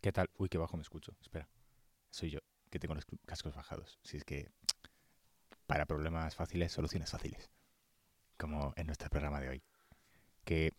[0.00, 0.30] ¿Qué tal?
[0.38, 1.14] Uy, qué bajo me escucho.
[1.20, 1.46] Espera.
[2.10, 2.38] Soy yo,
[2.70, 3.98] que tengo los cascos bajados.
[4.02, 4.50] Si es que
[5.66, 7.50] para problemas fáciles, soluciones fáciles.
[8.38, 9.62] Como en nuestro programa de hoy.
[10.44, 10.72] Que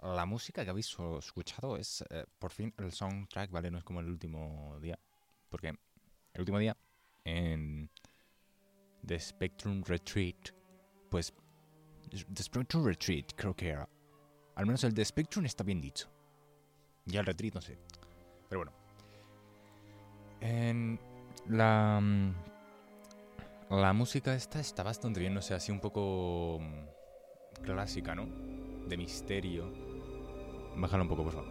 [0.00, 3.70] la música que habéis escuchado es eh, por fin el soundtrack, ¿vale?
[3.70, 4.98] No es como el último día.
[5.50, 6.74] Porque el último día,
[7.24, 7.90] en
[9.06, 10.54] The Spectrum Retreat,
[11.10, 11.34] pues
[12.10, 13.86] The Spectrum Retreat creo que era.
[14.54, 16.10] Al menos el The Spectrum está bien dicho.
[17.04, 17.78] Ya el Retreat no sé.
[18.52, 18.72] Pero bueno.
[20.42, 21.00] En
[21.48, 21.98] la...
[22.02, 22.34] Mm,
[23.70, 28.26] la música esta está bastante bien, no sé, así un poco mm, clásica, ¿no?
[28.86, 29.72] De misterio.
[30.76, 31.48] Bájalo un poco, por favor.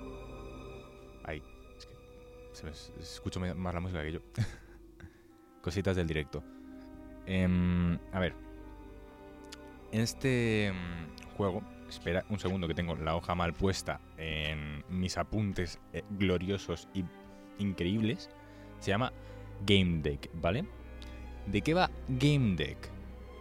[1.24, 1.42] Ahí.
[1.76, 1.96] Es que
[2.54, 4.20] se me escucho más la música que yo.
[5.64, 6.44] Cositas del directo.
[7.26, 8.36] Em, a ver.
[9.92, 15.18] En este mm, juego, espera un segundo que tengo la hoja mal puesta en mis
[15.18, 17.04] apuntes eh, gloriosos y
[17.60, 18.30] increíbles.
[18.80, 19.14] Se llama
[19.66, 20.66] Game Deck, ¿vale?
[21.46, 22.78] ¿De qué va Game Deck?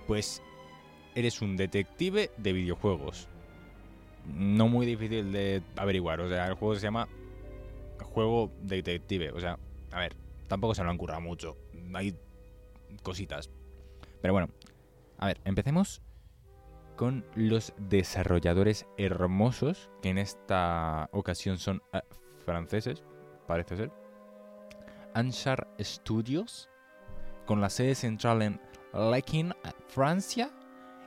[0.07, 0.43] Pues
[1.15, 3.29] eres un detective de videojuegos.
[4.27, 6.21] No muy difícil de averiguar.
[6.21, 7.09] O sea, el juego se llama
[8.03, 9.33] Juego Detective.
[9.33, 9.59] O sea,
[9.93, 10.15] a ver,
[10.49, 11.57] tampoco se lo han currado mucho.
[11.95, 12.15] Hay
[13.03, 13.51] cositas.
[14.21, 14.51] Pero bueno,
[15.19, 16.03] a ver, empecemos
[17.01, 22.03] con los desarrolladores hermosos, que en esta ocasión son eh,
[22.45, 23.03] franceses,
[23.47, 23.91] parece ser.
[25.15, 26.69] Anchar Studios,
[27.47, 28.61] con la sede central en
[28.93, 29.55] Lequin,
[29.89, 30.51] Francia,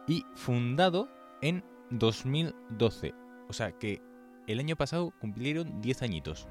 [0.08, 1.10] y fundado
[1.44, 3.14] en 2012.
[3.48, 4.02] O sea que
[4.48, 6.48] el año pasado cumplieron 10 añitos.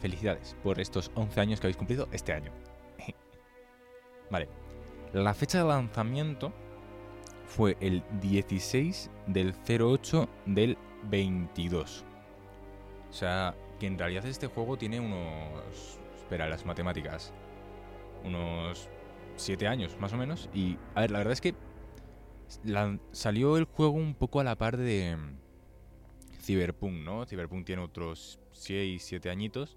[0.00, 2.52] Felicidades por estos 11 años que habéis cumplido este año.
[4.30, 4.48] vale.
[5.12, 6.54] La fecha de lanzamiento
[7.46, 10.76] fue el 16 del 08 del
[11.10, 12.04] 22.
[13.10, 15.98] O sea, que en realidad este juego tiene unos...
[16.16, 17.32] Espera, las matemáticas.
[18.24, 18.88] Unos
[19.36, 20.48] 7 años, más o menos.
[20.54, 21.54] Y, a ver, la verdad es que
[23.12, 25.16] salió el juego un poco a la par de
[26.40, 27.24] Cyberpunk, ¿no?
[27.26, 29.76] Cyberpunk tiene otros 6, 7 añitos.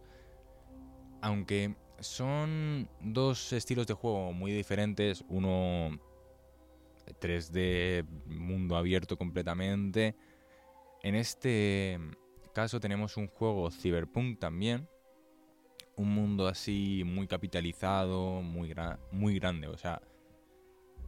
[1.22, 5.24] Aunque son dos estilos de juego muy diferentes.
[5.30, 6.00] Uno
[7.20, 10.16] 3D, mundo abierto completamente.
[11.04, 12.00] En este
[12.54, 14.88] caso tenemos un juego Cyberpunk también.
[15.96, 18.70] Un mundo así muy capitalizado, muy,
[19.40, 19.68] grande.
[19.68, 20.02] O sea,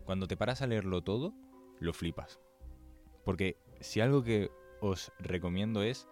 [0.06, 1.34] cuando te paras a leerlo todo,
[1.80, 2.40] lo flipas.
[3.24, 4.50] Porque si algo que
[4.82, 6.08] os recomiendo es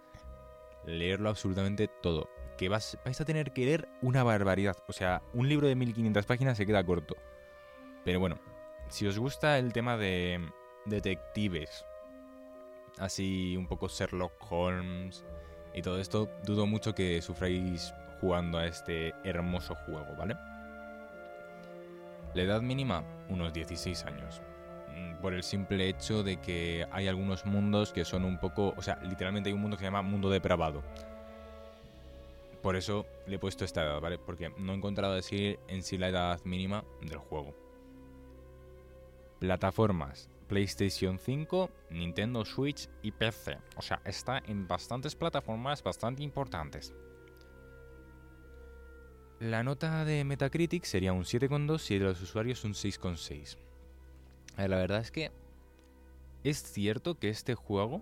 [0.85, 2.29] leerlo absolutamente todo.
[2.57, 4.77] Que vas, vais a tener que leer una barbaridad.
[4.87, 7.15] O sea, un libro de 1500 páginas se queda corto.
[8.03, 8.39] Pero bueno,
[8.89, 10.39] si os gusta el tema de
[10.85, 11.85] detectives,
[12.99, 15.25] así un poco Sherlock Holmes
[15.73, 20.35] y todo esto, dudo mucho que sufráis jugando a este hermoso juego, ¿vale?
[22.33, 24.41] La edad mínima, unos 16 años.
[24.95, 28.73] Mm, por el simple hecho de que hay algunos mundos que son un poco...
[28.77, 30.83] O sea, literalmente hay un mundo que se llama mundo depravado.
[32.61, 34.17] Por eso le he puesto esta edad, ¿vale?
[34.17, 37.66] Porque no he encontrado decir en sí la edad mínima del juego.
[39.39, 40.29] Plataformas.
[40.47, 43.57] PlayStation 5, Nintendo Switch y PC.
[43.75, 46.93] O sea, está en bastantes plataformas bastante importantes.
[49.39, 53.57] La nota de Metacritic sería un 7,2 y de los usuarios un 6,6.
[54.57, 55.31] La verdad es que
[56.43, 58.01] es cierto que este juego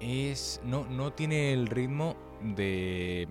[0.00, 3.28] es no, no tiene el ritmo de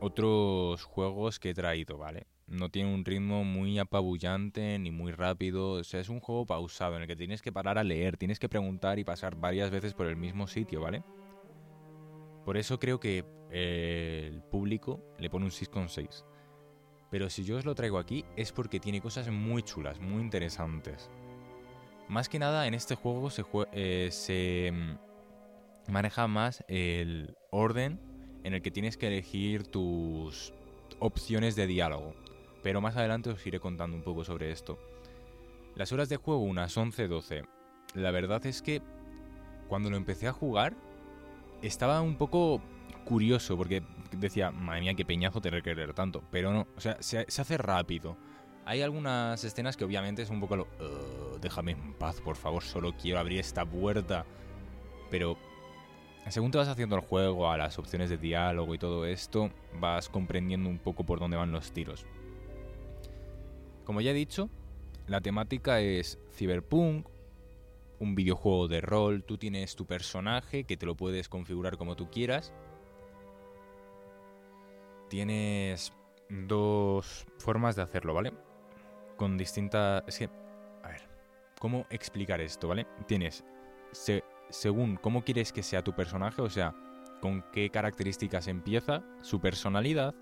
[0.00, 2.26] otros juegos que he traído, ¿vale?
[2.48, 5.72] No tiene un ritmo muy apabullante ni muy rápido.
[5.72, 8.38] O sea, es un juego pausado en el que tienes que parar a leer, tienes
[8.38, 11.02] que preguntar y pasar varias veces por el mismo sitio, ¿vale?
[12.44, 16.24] Por eso creo que eh, el público le pone un 6,6.
[17.10, 21.10] Pero si yo os lo traigo aquí es porque tiene cosas muy chulas, muy interesantes.
[22.08, 28.00] Más que nada en este juego se, eh, mm, maneja más el orden
[28.44, 30.54] en el que tienes que elegir tus
[31.00, 32.14] opciones de diálogo
[32.62, 34.78] pero más adelante os iré contando un poco sobre esto.
[35.74, 37.46] Las horas de juego unas 11-12.
[37.94, 38.82] La verdad es que
[39.68, 40.74] cuando lo empecé a jugar
[41.62, 42.60] estaba un poco
[43.04, 43.82] curioso porque
[44.12, 46.22] decía, madre mía, qué peñazo tener que leer tanto.
[46.30, 48.16] Pero no, o sea, se, hace rápido.
[48.64, 50.68] Hay algunas escenas que obviamente es un poco lo...
[51.40, 54.26] déjame en paz, por favor, solo quiero abrir esta puerta.
[55.10, 55.38] Pero
[56.28, 59.50] según te vas haciendo el juego, a las opciones de diálogo y todo esto,
[59.80, 62.04] vas comprendiendo un poco por dónde van los tiros.
[63.88, 64.50] Como ya he dicho,
[65.06, 67.08] la temática es Cyberpunk,
[67.98, 72.10] un videojuego de rol, tú tienes tu personaje que te lo puedes configurar como tú
[72.10, 72.52] quieras.
[75.08, 75.94] tienes
[76.28, 78.34] dos formas de hacerlo, ¿vale?
[79.16, 80.04] Con distintas...
[80.06, 80.28] Es que,
[80.82, 81.08] a ver,
[81.58, 82.86] ¿cómo explicar esto, ¿vale?
[83.06, 83.42] Tienes,
[84.50, 86.74] según cómo quieres que sea tu personaje, o sea,
[87.22, 90.14] con qué características empieza, su personalidad,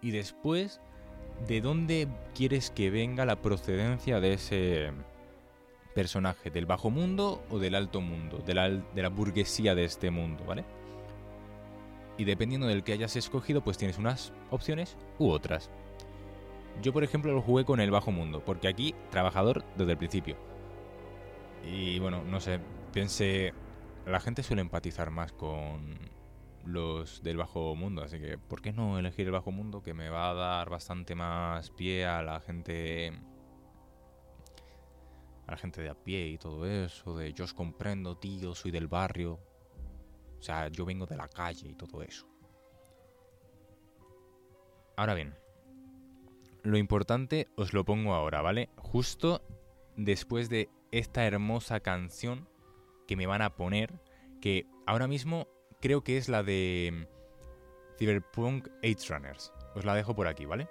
[0.00, 0.80] y después
[1.46, 4.92] de dónde quieres que venga la procedencia de ese
[5.94, 10.64] personaje, del bajo mundo o del alto mundo, de la, burguesía de este mundo, ¿vale?
[12.18, 15.70] Y dependiendo del que hayas escogido, pues tienes unas opciones u otras.
[16.82, 20.36] Yo, por ejemplo, lo jugué con el bajo mundo, porque aquí, trabajador desde el principio.
[21.64, 22.58] Y bueno, no sé,
[22.92, 23.52] pensé,
[24.06, 25.96] la gente suele empatizar más con
[26.64, 30.08] los del bajo mundo, así que ¿por qué no elegir el bajo mundo que me
[30.08, 33.12] va a dar bastante más pie a la gente
[35.46, 38.70] a la gente de a pie y todo eso, de yo os comprendo, tío, soy
[38.70, 39.40] del barrio.
[40.38, 42.26] O sea, yo vengo de la calle y todo eso.
[44.96, 45.34] Ahora bien,
[46.62, 48.70] lo importante os lo pongo ahora, ¿vale?
[48.76, 49.42] Justo
[49.96, 52.48] después de esta hermosa canción
[53.06, 54.00] que me van a poner,
[54.40, 55.48] que ahora mismo
[55.82, 57.06] creo que es la de
[57.98, 59.52] Cyberpunk 8 Runners.
[59.74, 60.68] Os la dejo por aquí, ¿vale?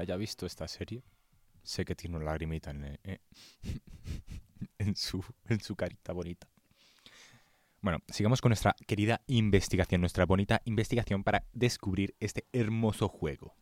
[0.00, 1.02] Haya visto esta serie,
[1.62, 3.20] sé que tiene una lagrimita en, eh,
[4.78, 6.48] en, su, en su carita bonita.
[7.82, 13.54] Bueno, sigamos con nuestra querida investigación, nuestra bonita investigación para descubrir este hermoso juego.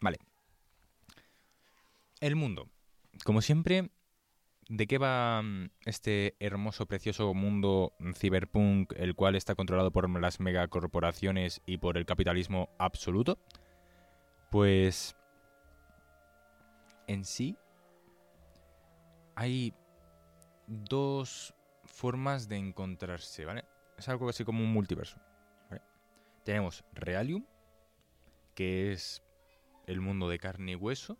[0.00, 0.18] Vale.
[2.20, 2.70] El mundo.
[3.24, 3.90] Como siempre,
[4.68, 10.40] ¿de qué va mm, este hermoso, precioso mundo cyberpunk, el cual está controlado por las
[10.40, 13.38] megacorporaciones y por el capitalismo absoluto?
[14.50, 15.16] Pues
[17.06, 17.56] en sí
[19.34, 19.74] hay
[20.66, 23.64] dos formas de encontrarse, ¿vale?
[23.96, 25.20] Es algo así como un multiverso.
[26.44, 27.44] Tenemos Realium,
[28.54, 29.22] que es
[29.86, 31.18] el mundo de carne y hueso,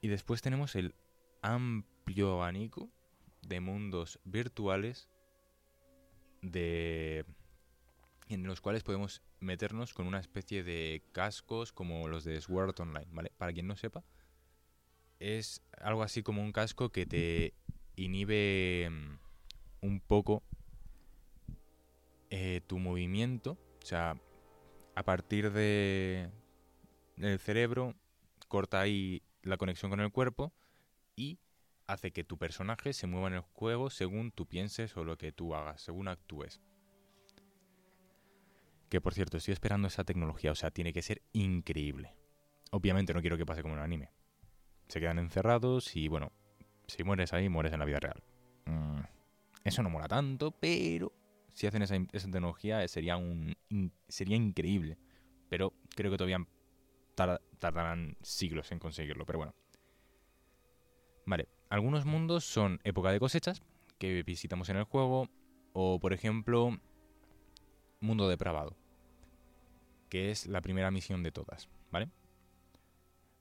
[0.00, 0.94] y después tenemos el
[1.42, 2.90] amplio abanico
[3.42, 5.08] de mundos virtuales
[6.42, 7.24] de
[8.28, 13.08] en los cuales podemos meternos con una especie de cascos como los de Sword Online,
[13.10, 13.32] ¿vale?
[13.36, 14.04] Para quien no sepa,
[15.20, 17.54] es algo así como un casco que te
[17.94, 19.18] inhibe mm,
[19.82, 20.42] un poco
[22.30, 23.58] eh, tu movimiento.
[23.82, 24.16] O sea,
[24.94, 26.30] a partir de
[27.16, 27.94] del cerebro
[28.48, 30.52] corta ahí la conexión con el cuerpo
[31.16, 31.38] y
[31.86, 35.32] hace que tu personaje se mueva en el juego según tú pienses o lo que
[35.32, 36.62] tú hagas, según actúes.
[38.88, 42.14] Que por cierto, estoy esperando esa tecnología, o sea, tiene que ser increíble.
[42.70, 44.10] Obviamente no quiero que pase como un anime
[44.90, 46.32] Se quedan encerrados y bueno,
[46.88, 48.24] si mueres ahí, mueres en la vida real.
[48.66, 49.02] Mm,
[49.62, 51.12] eso no mola tanto, pero
[51.52, 53.54] si hacen esa, tecnología sería, un,
[54.08, 54.98] sería increíble.
[55.48, 56.44] Pero creo que todavía
[57.14, 59.54] tardarán siglos en conseguirlo, pero bueno.
[61.24, 63.62] Vale, algunos mundos son época de cosechas,
[63.98, 65.28] que visitamos en el juego,
[65.72, 66.76] o por ejemplo,
[68.00, 68.76] mundo depravado,
[70.08, 72.10] que es la primera misión de todas, ¿vale?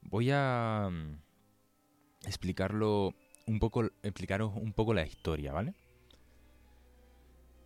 [0.01, 1.28] Voy a mm,
[2.25, 3.13] explicarlo
[3.45, 5.73] un poco, explicaros un poco la historia, ¿vale?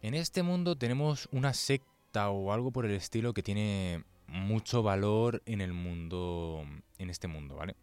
[0.01, 5.41] En este mundo tenemos una secta o algo por el estilo que tiene mucho valor
[5.45, 6.65] en el mundo,
[6.97, 7.75] en este mundo, ¿vale?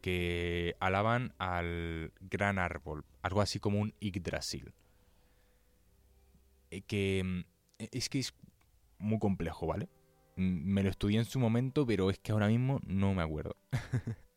[0.00, 4.74] Que alaban al gran árbol, algo así como un Yggdrasil.
[6.70, 7.40] Eh, que mm,
[7.78, 8.34] es que es
[8.98, 9.88] muy complejo, ¿vale?
[10.36, 13.56] Me lo estudié en su momento, pero es que ahora mismo no me acuerdo.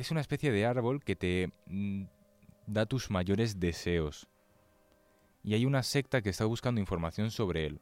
[0.00, 2.04] es una especie de árbol que te mm,
[2.66, 4.28] da tus mayores deseos.
[5.42, 7.80] Y hay una secta que está buscando información sobre él.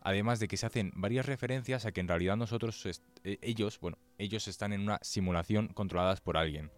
[0.00, 2.84] Además de que se hacen varias referencias a que en realidad nosotros,
[3.22, 6.72] e, ellos, bueno, ellos están en una simulación controladas por alguien.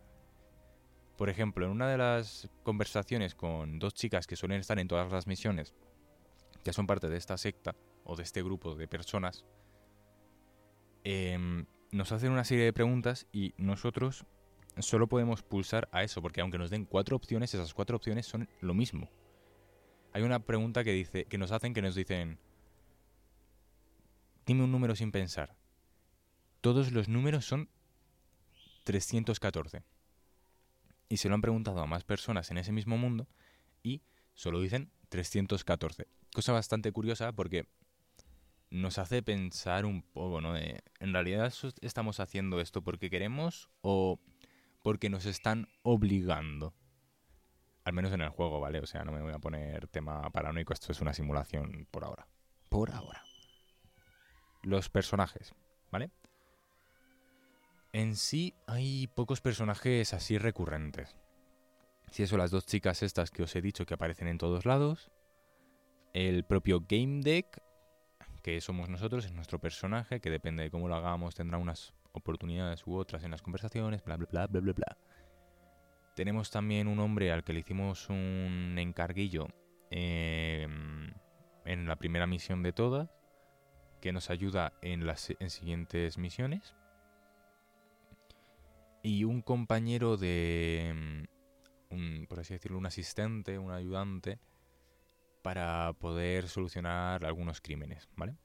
[1.16, 5.10] Por ejemplo, en una de las conversaciones con dos chicas que suelen estar en todas
[5.10, 5.72] las misiones,
[6.62, 7.74] que son parte de esta secta
[8.04, 9.46] o de este grupo de personas,
[11.04, 14.26] em, nos hacen una serie de preguntas y nosotros
[14.78, 18.48] solo podemos pulsar a eso, porque aunque nos den cuatro opciones, esas cuatro opciones son
[18.60, 19.08] lo mismo.
[20.12, 22.38] Hay una pregunta que dice, que nos hacen que nos dicen,
[24.46, 25.56] dime un número sin pensar.
[26.60, 27.68] Todos los números son
[28.84, 29.82] 314.
[31.08, 33.28] Y se lo han preguntado a más personas en ese mismo mundo
[33.82, 34.02] y
[34.34, 36.06] solo dicen 314.
[36.32, 37.68] Cosa bastante curiosa porque
[38.70, 40.56] nos hace pensar un poco, ¿no?
[40.56, 44.18] en realidad estamos haciendo esto porque queremos o
[44.84, 46.74] porque nos están obligando.
[47.84, 48.80] Al menos en el juego, ¿vale?
[48.80, 52.28] O sea, no me voy a poner tema paranoico, esto es una simulación por ahora.
[52.68, 53.22] Por ahora.
[54.62, 55.54] Los personajes,
[55.90, 56.10] ¿vale?
[57.94, 61.16] En sí hay pocos personajes así recurrentes.
[62.10, 65.10] Si eso, las dos chicas estas que os he dicho que aparecen en todos lados.
[66.12, 67.62] El propio Game Deck,
[68.42, 72.86] que somos nosotros, es nuestro personaje, que depende de cómo lo hagamos, tendrá unas oportunidades
[72.86, 74.98] u otras en las conversaciones, bla, bla, bla, bla, bla, bla.
[76.14, 79.48] Tenemos también un hombre al que le hicimos un encarguillo
[79.90, 81.12] em,
[81.64, 83.10] en la primera misión de todas,
[84.00, 86.76] que nos ayuda en las en siguientes misiones.
[89.02, 91.26] Y un compañero de,
[91.90, 94.38] em, por así decirlo, un asistente, un ayudante,
[95.42, 98.36] para poder solucionar algunos crímenes, ¿vale?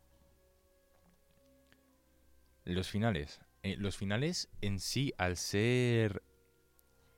[2.66, 3.40] Los finales.
[3.64, 6.24] Eh, los finales en sí, al ser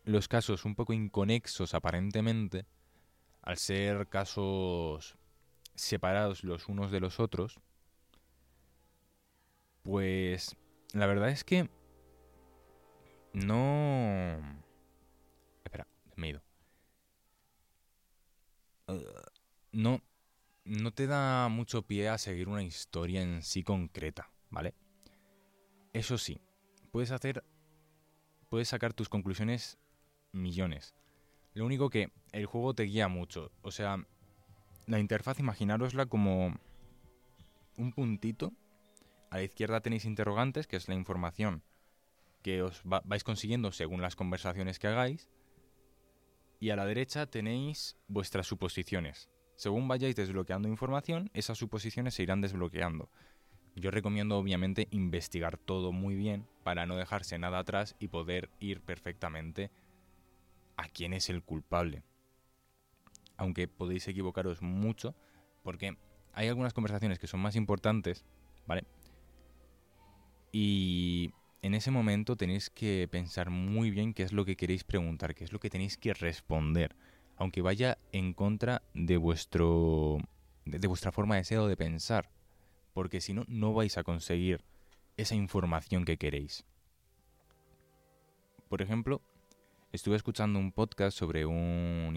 [0.04, 2.66] los casos un poco inconexos aparentemente,
[3.42, 5.18] al ser casos
[5.76, 7.60] separados los unos de los otros,
[9.84, 10.56] pues
[10.94, 11.70] la verdad es que
[13.34, 14.62] no...
[15.64, 16.42] Espera, me he ido.
[18.88, 19.00] Uh,
[19.72, 20.02] no,
[20.66, 24.74] no te da mucho pie a seguir una historia en sí concreta, ¿vale?
[25.94, 26.40] Eso sí,
[26.92, 27.44] puedes hacer.
[28.50, 29.78] Puedes sacar tus conclusiones
[30.32, 30.96] millones.
[31.54, 33.52] Lo único que el juego te guía mucho.
[33.62, 34.06] O sea,
[34.88, 36.56] la interfaz, imaginárosla como
[37.78, 38.54] un puntito.
[39.30, 41.64] A la izquierda tenéis interrogantes, que es la información
[42.42, 45.30] que os vais consiguiendo según las conversaciones que hagáis.
[46.60, 49.30] Y a la derecha tenéis vuestras suposiciones.
[49.56, 53.10] Según vayáis desbloqueando información, esas suposiciones se irán desbloqueando.
[53.76, 58.82] Yo recomiendo obviamente investigar todo muy bien para no dejarse nada atrás y poder ir
[58.82, 59.72] perfectamente
[60.78, 62.04] a quién es el culpable.
[63.38, 65.16] Aunque podéis equivocaros mucho
[65.64, 65.98] porque
[66.34, 68.26] hay algunas conversaciones que son más importantes,
[68.68, 68.84] ¿vale?
[70.52, 75.34] Y en ese momento tenéis que pensar muy bien qué es lo que queréis preguntar,
[75.34, 76.96] qué es lo que tenéis que responder,
[77.38, 80.18] aunque vaya en contra de vuestro
[80.66, 82.30] de, vuestra forma de ser o de pensar
[82.94, 84.64] porque si no, no vais a conseguir
[85.18, 86.66] esa información que queréis.
[88.70, 89.22] Por ejemplo,
[89.92, 92.16] estuve escuchando un podcast sobre un,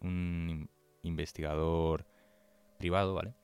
[0.00, 0.68] un
[1.02, 2.06] investigador
[2.78, 3.34] privado, ¿vale?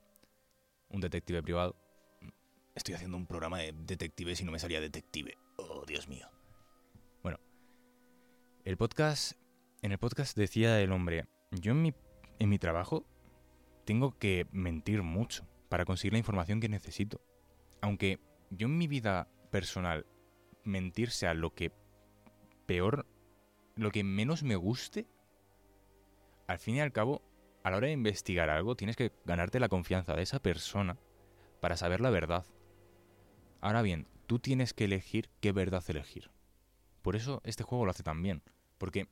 [0.89, 1.75] Un detective privado.
[2.75, 5.37] Estoy haciendo un programa de detectives y no me salía detective.
[5.57, 6.27] Oh, Dios mío.
[7.23, 7.39] Bueno,
[8.63, 9.33] el podcast,
[9.81, 11.93] en el podcast decía el hombre, yo en mi,
[12.37, 13.05] en mi trabajo
[13.85, 17.21] tengo que mentir mucho para conseguir la información que necesito.
[17.81, 18.19] Aunque
[18.49, 20.05] yo en mi vida personal
[20.63, 21.71] mentir sea lo que
[22.65, 23.05] peor,
[23.75, 25.07] lo que menos me guste,
[26.47, 27.21] al fin y al cabo,
[27.63, 30.97] a la hora de investigar algo, tienes que ganarte la confianza de esa persona
[31.59, 32.45] para saber la verdad.
[33.61, 36.31] Ahora bien, tú tienes que elegir qué verdad elegir.
[37.01, 38.43] Por eso este juego lo hace tan bien.
[38.77, 39.07] Porque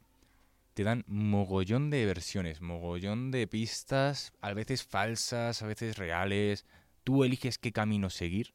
[0.76, 6.66] te dan mogollón de versiones, mogollón de pistas, a veces falsas, a veces reales.
[7.06, 8.54] Tú eliges qué camino seguir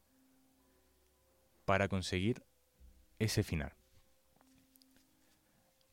[1.65, 2.43] para conseguir
[3.17, 3.73] ese final.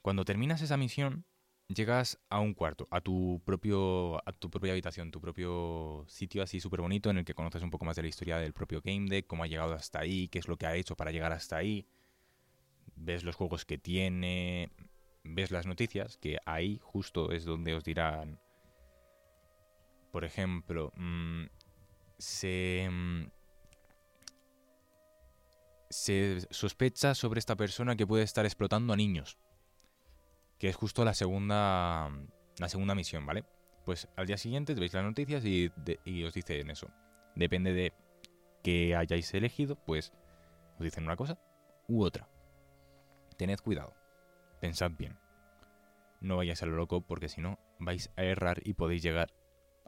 [0.02, 1.24] Cuando terminas esa misión,
[1.66, 6.60] llegas a un cuarto, a tu propio a tu propia habitación, tu propio sitio así
[6.60, 9.08] súper bonito en el que conoces un poco más de la historia del propio Game
[9.08, 11.56] Deck, cómo ha llegado hasta ahí, qué es lo que ha hecho para llegar hasta
[11.56, 11.86] ahí.
[12.96, 14.70] Ves los juegos que tiene,
[15.28, 18.40] ves las noticias, que ahí justo es donde os dirán,
[20.12, 21.44] por ejemplo, mm,
[22.18, 23.30] se, mm,
[25.90, 29.38] se sospecha sobre esta persona que puede estar explotando a niños
[30.58, 32.10] que es justo la segunda,
[32.58, 33.44] la segunda misión, ¿vale?
[33.84, 35.70] Pues al día siguiente veis las noticias y,
[36.04, 36.88] y os dicen eso.
[37.34, 37.92] Depende de
[38.62, 40.12] que hayáis elegido, pues
[40.78, 41.38] os dicen una cosa
[41.86, 42.28] u otra.
[43.36, 43.94] Tened cuidado.
[44.60, 45.18] Pensad bien.
[46.20, 49.32] No vayáis a lo loco porque si no vais a errar y podéis llegar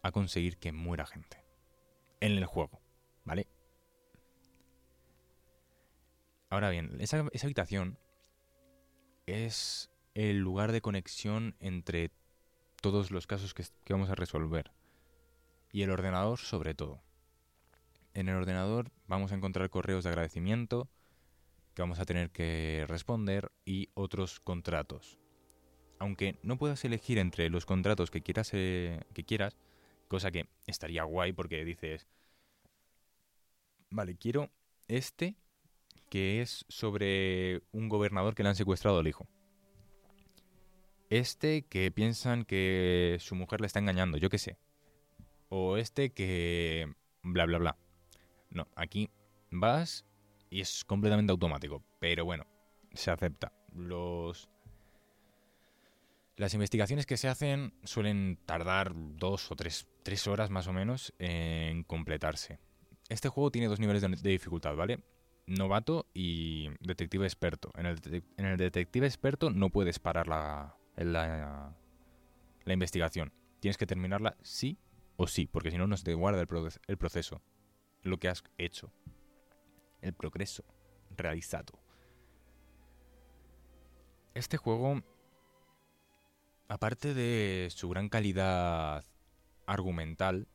[0.02, 1.44] a conseguir que muera gente.
[2.20, 2.80] En el juego,
[3.24, 3.48] ¿vale?
[6.50, 7.98] Ahora bien, esa, esa habitación
[9.26, 12.11] es el lugar de conexión entre
[12.80, 14.72] todos los casos que, vamos a resolver.
[15.72, 17.02] Y el ordenador sobre todo.
[18.14, 20.88] En el ordenador vamos a encontrar correos de agradecimiento
[21.74, 25.18] que vamos a tener que responder y otros contratos.
[25.98, 29.56] Aunque no puedas elegir entre los contratos que quieras, eh, que quieras,
[30.09, 32.06] cosa que estaría guay porque dices,
[33.90, 34.50] vale, quiero
[34.88, 35.37] este
[36.09, 39.28] que es sobre un gobernador que le han secuestrado al hijo
[41.11, 44.56] este que piensan que su mujer le está engañando, yo qué sé.
[45.48, 46.94] O este que...
[47.22, 47.76] bla, bla, bla.
[48.48, 49.11] No, aquí
[49.50, 50.06] vas
[50.50, 51.82] y es completamente automático.
[51.98, 52.46] Pero bueno,
[52.92, 53.52] se acepta.
[53.74, 54.50] Los...
[56.36, 61.12] Las investigaciones que se hacen suelen tardar dos o tres, tres horas más o menos
[61.18, 62.58] en completarse.
[63.10, 65.00] Este juego tiene dos niveles de, dificultad, ¿vale?
[65.46, 67.72] Novato y detective experto.
[67.76, 71.74] En el, en el detective experto no puedes parar la, la,
[72.72, 73.32] investigación.
[73.60, 74.78] Tienes que terminarla sí
[75.16, 77.42] o sí, porque si no, no se te guarda el proceso,
[78.02, 78.92] lo que has hecho,
[80.02, 80.64] el progreso
[81.16, 81.72] realizado.
[84.34, 85.02] Este juego,
[86.68, 89.04] aparte de su gran calidad
[89.66, 90.46] argumental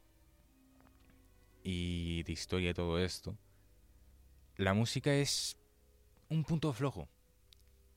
[1.63, 3.37] y de historia y todo esto,
[4.55, 5.57] la música es
[6.29, 7.09] un punto flojo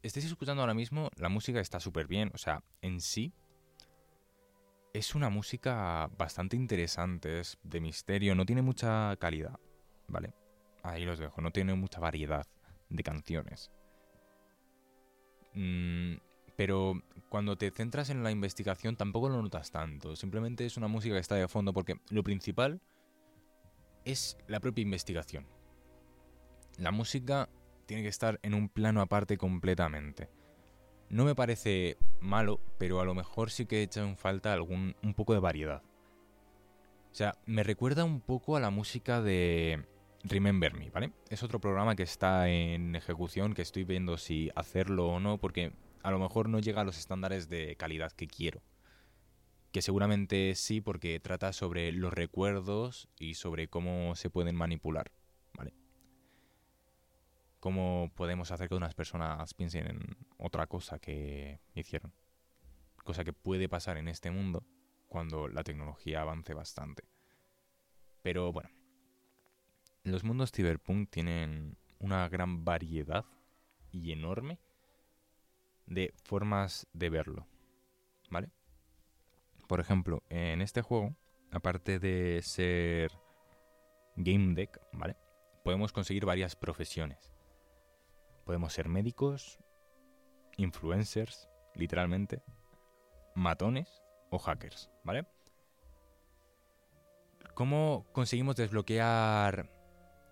[0.03, 2.31] estéis escuchando ahora mismo, la música está súper bien.
[2.35, 3.33] O sea, en sí
[4.93, 9.59] es una música bastante interesante, es de misterio, no tiene mucha calidad,
[10.07, 10.35] ¿vale?
[10.91, 12.47] Ahí los dejo, no tiene mucha variedad
[12.89, 13.71] de canciones.
[15.55, 16.17] Mm,
[16.57, 21.15] pero cuando te centras en la investigación tampoco lo notas tanto, simplemente es una música
[21.15, 22.81] que está de fondo porque lo principal
[24.05, 25.47] es la propia investigación.
[26.79, 27.49] La música
[27.87, 30.29] tiene que estar en un plano aparte completamente.
[31.11, 35.15] No me parece malo, pero a lo mejor sí que he en falta algún, un
[35.15, 35.83] poco de variedad.
[37.11, 39.87] O sea, me recuerda un poco a la música de
[40.25, 41.13] Remember Me, ¿vale?
[41.31, 45.73] Es otro programa que está en ejecución, que estoy viendo si hacerlo o no, porque
[46.03, 48.63] a lo mejor no llega a los estándares de calidad que quiero.
[49.73, 55.13] Que seguramente sí, porque trata sobre los recuerdos y sobre cómo se pueden manipular
[57.61, 62.13] cómo podemos hacer que unas personas piensen en otra cosa que hicieron.
[63.05, 64.65] Cosa que puede pasar en este mundo
[65.09, 67.05] cuando la tecnología avance bastante.
[68.23, 68.71] Pero bueno,
[70.11, 73.25] los mundos cyberpunk tienen una gran variedad
[73.93, 74.59] y enorme
[75.87, 77.47] de formas de verlo.
[78.31, 78.51] ¿Vale?
[79.67, 81.15] Por ejemplo, en este juego,
[81.51, 83.13] aparte de ser
[84.17, 85.17] game deck, ¿vale?
[85.65, 87.33] Podemos conseguir varias profesiones.
[88.45, 89.59] Podemos ser médicos,
[90.57, 92.43] influencers, literalmente,
[93.35, 95.27] matones o hackers, ¿vale?
[97.55, 99.78] ¿Cómo conseguimos desbloquear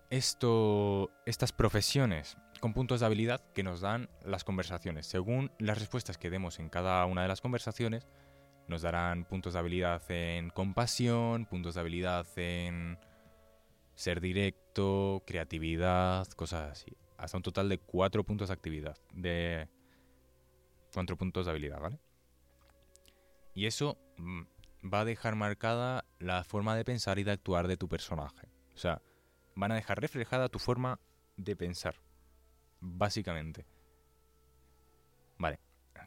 [0.09, 5.07] esto, estas profesiones con puntos de habilidad que nos dan las conversaciones?
[5.07, 8.07] Según las respuestas que demos en cada una de las conversaciones,
[8.67, 12.99] nos darán puntos de habilidad en compasión, puntos de habilidad en
[13.95, 19.67] ser directo, creatividad, cosas así hasta un total de cuatro puntos de actividad, de
[20.93, 21.99] cuatro puntos de habilidad, ¿vale?
[23.53, 24.43] Y eso mm,
[24.93, 28.47] va a dejar marcada la forma de pensar y de actuar de tu personaje.
[28.75, 29.01] O sea,
[29.57, 30.99] van a dejar reflejada tu forma
[31.35, 31.95] de pensar,
[32.79, 33.65] básicamente.
[35.39, 35.59] Vale,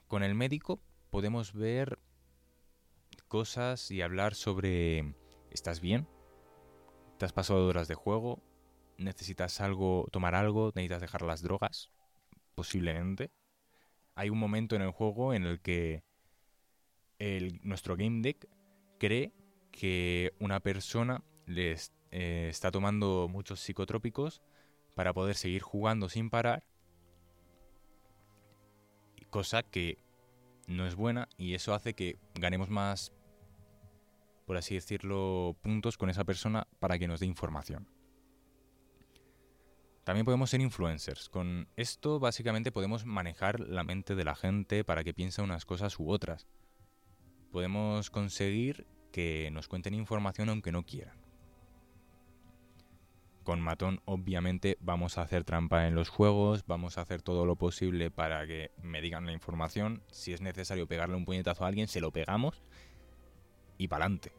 [0.07, 1.99] con el médico podemos ver
[3.27, 5.15] cosas y hablar sobre
[5.51, 6.07] ¿estás bien?
[7.19, 8.41] ¿Te has pasado horas de juego?
[8.99, 10.71] ¿Necesitas algo, tomar algo?
[10.77, 11.91] ¿Necesitas dejar las drogas?
[12.55, 13.33] Posiblemente.
[14.15, 16.05] Hay un momento en el juego en el que
[17.63, 18.49] nuestro game deck
[18.99, 19.33] cree
[19.73, 21.73] que una persona le
[22.11, 24.43] eh, está tomando muchos psicotrópicos
[24.95, 26.65] para poder seguir jugando sin parar.
[29.31, 29.99] Cosa que
[30.67, 33.13] no es buena y eso hace que ganemos más
[34.51, 37.87] por así decirlo, puntos con esa persona para que nos dé información.
[40.03, 41.29] También podemos ser influencers.
[41.29, 46.01] Con esto básicamente podemos manejar la mente de la gente para que piense unas cosas
[46.01, 46.49] u otras.
[47.53, 51.20] Podemos conseguir que nos cuenten información aunque no quieran.
[53.43, 57.57] Con Matón obviamente vamos a hacer trampa en los juegos, vamos a hacer todo lo
[57.57, 60.03] posible para que me digan la información.
[60.11, 62.63] Si es necesario pegarle un puñetazo a alguien, se lo pegamos
[63.79, 64.33] y para adelante.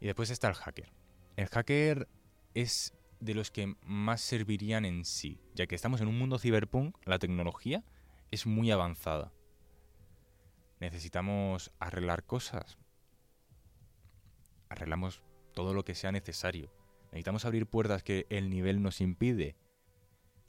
[0.00, 0.92] Y después está el hacker.
[1.36, 2.08] El hacker
[2.54, 6.96] es de los que más servirían en sí, ya que estamos en un mundo cyberpunk,
[7.04, 7.84] la tecnología
[8.30, 9.32] es muy avanzada.
[10.80, 12.78] Necesitamos arreglar cosas.
[14.68, 15.22] Arreglamos
[15.54, 16.72] todo lo que sea necesario.
[17.12, 19.54] Necesitamos abrir puertas que el nivel nos impide.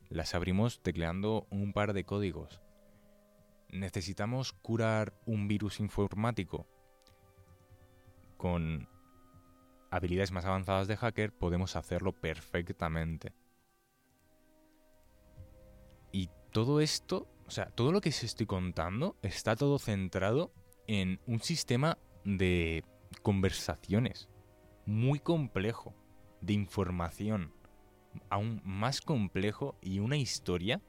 [0.10, 2.62] Las abrimos tecleando un par de códigos.
[3.70, 6.68] Necesitamos curar un virus informático
[8.38, 8.88] con
[9.90, 13.34] habilidades más avanzadas de hacker, podemos hacerlo perfectamente.
[16.12, 20.54] Y todo esto, o sea, todo lo que os estoy contando está todo centrado
[20.88, 22.84] en un sistema de
[23.22, 24.30] conversaciones
[24.86, 25.94] muy complejo,
[26.44, 27.54] de información
[28.30, 30.82] aún más complejo y una historia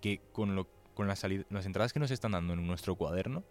[0.00, 3.44] que con, lo, con las, las entradas que nos están dando en nuestro cuaderno,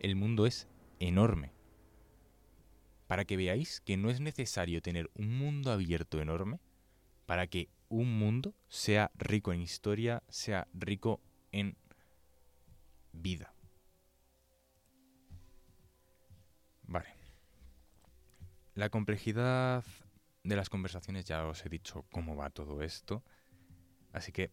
[0.00, 0.66] el mundo es
[0.98, 1.52] enorme
[3.06, 6.58] para que veáis que no es necesario tener un mundo abierto enorme
[7.26, 11.20] para que un mundo sea rico en historia, sea rico
[11.52, 11.76] en
[13.12, 13.52] vida.
[16.82, 17.17] Vale.
[18.78, 19.82] La complejidad
[20.44, 23.24] de las conversaciones ya os he dicho cómo va todo esto.
[24.12, 24.52] Así que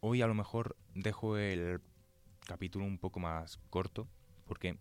[0.00, 1.80] hoy a lo mejor dejo el
[2.48, 4.08] capítulo un poco más corto
[4.44, 4.76] porque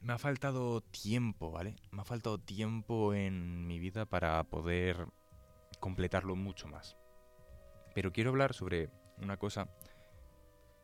[0.00, 1.76] me ha faltado tiempo, ¿vale?
[1.92, 5.06] Me ha faltado tiempo en mi vida para poder
[5.78, 6.96] completarlo mucho más.
[7.94, 9.68] Pero quiero hablar sobre una cosa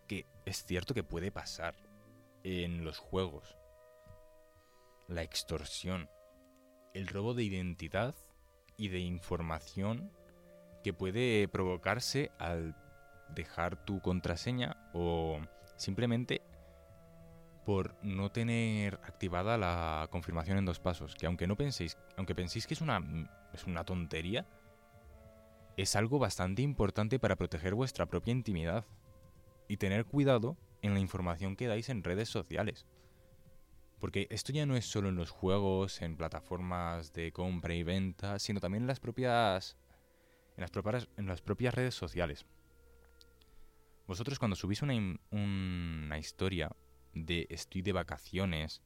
[0.06, 1.74] que es cierto que puede pasar
[2.44, 3.59] en los juegos.
[5.10, 6.08] La extorsión,
[6.94, 8.14] el robo de identidad
[8.76, 10.12] y de información
[10.84, 12.76] que puede provocarse al
[13.34, 15.40] dejar tu contraseña o
[15.74, 16.42] simplemente
[17.66, 22.68] por no tener activada la confirmación en dos pasos, que aunque no penséis, aunque penséis
[22.68, 23.02] que es una
[23.52, 24.46] es una tontería,
[25.76, 28.84] es algo bastante importante para proteger vuestra propia intimidad
[29.66, 32.86] y tener cuidado en la información que dais en redes sociales.
[34.00, 38.38] Porque esto ya no es solo en los juegos, en plataformas de compra y venta,
[38.38, 39.76] sino también en las propias
[40.56, 42.44] en las propias, en las propias redes sociales.
[44.06, 44.94] Vosotros cuando subís una,
[45.30, 46.70] una historia
[47.14, 48.82] de estoy de vacaciones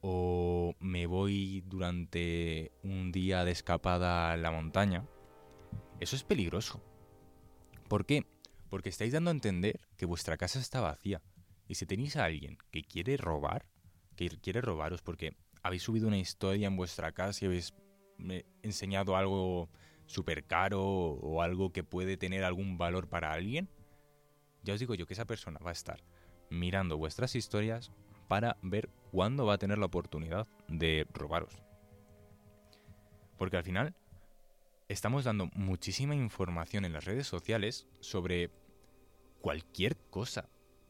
[0.00, 5.06] o me voy durante un día de escapada a la montaña,
[6.00, 6.82] eso es peligroso.
[7.88, 8.26] ¿Por qué?
[8.70, 11.22] Porque estáis dando a entender que vuestra casa está vacía.
[11.66, 13.66] Y si tenéis a alguien que quiere robar,
[14.18, 17.72] que quiere robaros porque habéis subido una historia en vuestra casa y habéis
[18.62, 19.68] enseñado algo
[20.06, 23.68] súper caro o algo que puede tener algún valor para alguien,
[24.64, 26.02] ya os digo yo que esa persona va a estar
[26.50, 27.92] mirando vuestras historias
[28.26, 31.62] para ver cuándo va a tener la oportunidad de robaros.
[33.36, 33.94] Porque al final
[34.88, 38.50] estamos dando muchísima información en las redes sociales sobre
[39.40, 40.48] cualquier cosa.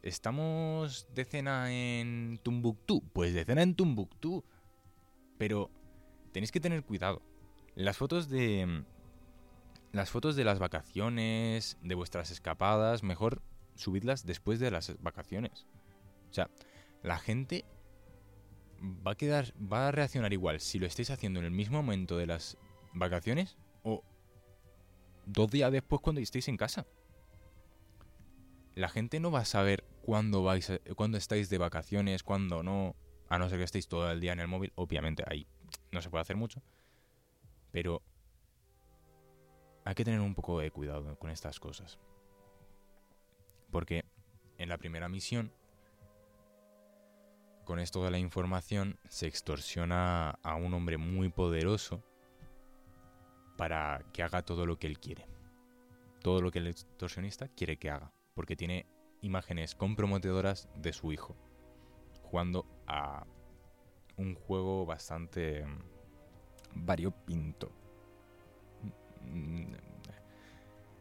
[0.09, 3.03] ¿Estamos de cena en Tumbuktu?
[3.13, 4.43] Pues de cena en Tumbuktu.
[5.37, 5.71] Pero
[6.33, 7.21] tenéis que tener cuidado.
[7.75, 8.85] Las fotos de...
[9.93, 13.43] Las fotos de las vacaciones, de vuestras escapadas, mejor
[13.75, 15.67] subidlas después de las vacaciones.
[16.31, 16.51] O sea,
[17.03, 17.67] la gente
[18.83, 22.17] va a quedar, va a reaccionar igual si lo estáis haciendo en el mismo momento
[22.17, 22.57] de las
[22.95, 24.03] vacaciones o
[25.27, 26.87] dos días después cuando estéis en casa.
[28.79, 30.47] La gente no va a saber cuándo
[31.17, 32.95] estáis de vacaciones, cuándo no,
[33.29, 34.73] a no ser que estéis todo el día en el móvil.
[34.77, 35.49] Obviamente ahí
[35.91, 36.63] no se puede hacer mucho,
[37.73, 38.03] pero
[39.85, 41.99] hay que tener un poco de cuidado con estas cosas.
[43.73, 44.05] Porque
[44.59, 45.53] en la primera misión,
[47.65, 52.05] con esto de la información, se extorsiona a un hombre muy poderoso
[53.57, 55.27] para que haga todo lo que él quiere.
[56.23, 58.13] Todo lo que el extorsionista quiere que haga.
[58.39, 58.87] Porque tiene
[59.21, 61.35] imágenes comprometedoras de su hijo.
[62.23, 63.27] Jugando a
[64.17, 67.73] un juego bastante mm, variopinto.
[69.25, 69.73] Mm,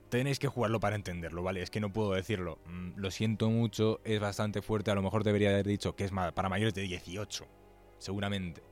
[0.10, 1.62] tenéis que jugarlo para entenderlo, ¿vale?
[1.62, 2.58] Es que no puedo decirlo.
[2.66, 4.90] Mm, lo siento mucho, es bastante fuerte.
[4.90, 7.46] A lo mejor debería haber dicho que es para mayores de 18.
[8.00, 8.64] Seguramente.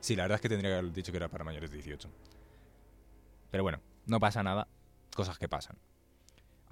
[0.00, 2.10] Sí, la verdad es que tendría que haber dicho que era para mayores de 18.
[3.52, 4.66] Pero bueno, no pasa nada.
[5.14, 5.78] Cosas que pasan.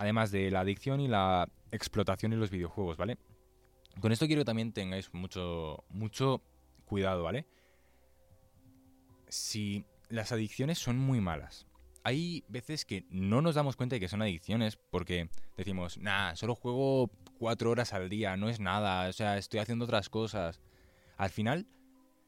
[0.01, 3.19] Además de la adicción y la explotación en los videojuegos, ¿vale?
[4.01, 6.43] Con esto quiero que también tengáis mucho, mucho
[6.87, 7.47] cuidado, ¿vale?
[9.29, 11.67] Si las adicciones son muy malas,
[12.03, 16.55] hay veces que no nos damos cuenta de que son adicciones porque decimos, nah, solo
[16.55, 20.63] juego cuatro horas al día, no es nada, o sea, estoy haciendo otras cosas.
[21.19, 21.67] Al final,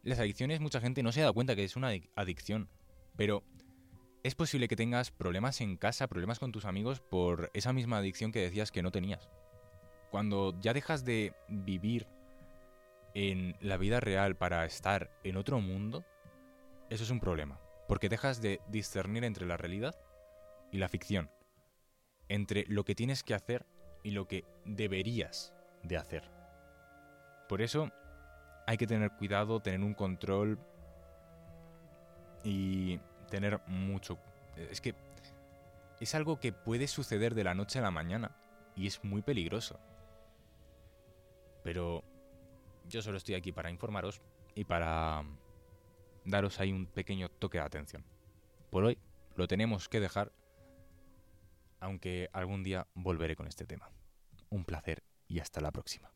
[0.03, 2.69] las adicciones mucha gente no se da cuenta que es una adicción,
[3.17, 3.45] pero
[4.23, 8.31] es posible que tengas problemas en casa, problemas con tus amigos por esa misma adicción
[8.31, 9.29] que decías que no tenías.
[10.11, 12.07] Cuando ya dejas de vivir
[13.15, 16.05] en la vida real para estar en otro mundo,
[16.89, 17.61] eso es un problema.
[17.89, 19.99] Porque dejas de discernir entre la realidad
[20.71, 21.31] y la ficción.
[22.29, 23.67] Entre lo que tienes que hacer
[24.05, 26.31] y lo que deberías de hacer.
[27.49, 27.91] Por eso
[28.67, 30.61] hay que tener cuidado, tener un control
[32.45, 33.01] y
[33.33, 34.19] tener mucho...
[34.57, 34.95] Es que
[36.01, 38.37] es algo que puede suceder de la noche a la mañana
[38.77, 39.81] y es muy peligroso.
[41.65, 42.05] Pero
[42.87, 44.21] yo solo estoy aquí para informaros
[44.55, 45.25] y para
[46.27, 48.05] daros ahí un pequeño toque de atención.
[48.71, 48.99] Por hoy
[49.35, 50.31] lo tenemos que dejar,
[51.81, 53.91] aunque algún día volveré con este tema.
[54.51, 56.13] Un placer y hasta la próxima.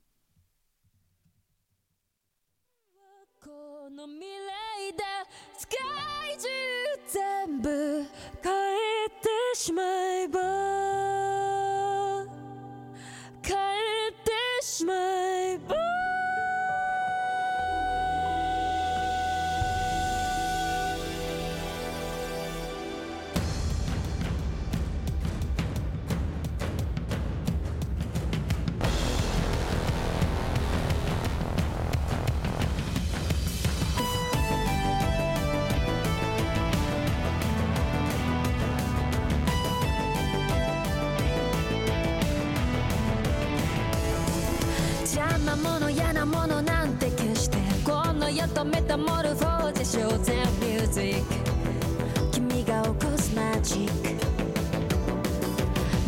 [7.16, 8.04] 全部
[8.42, 10.38] 変えてしまえば
[13.42, 14.30] 変えて
[14.62, 15.35] しまえば
[45.66, 54.26] もの嫌なものなんて消してこの世とメタモルフォーゼ商店ミュージック君が起こすマジック。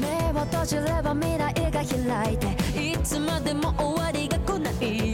[0.00, 2.46] 目を閉じれば未来が開いて
[2.92, 5.07] いつまでも終わりが来ない。